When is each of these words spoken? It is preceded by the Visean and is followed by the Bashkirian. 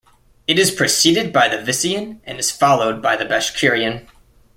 It 0.47 0.57
is 0.57 0.71
preceded 0.71 1.31
by 1.31 1.47
the 1.47 1.57
Visean 1.57 2.21
and 2.23 2.39
is 2.39 2.49
followed 2.49 3.03
by 3.03 3.15
the 3.15 3.23
Bashkirian. 3.23 4.07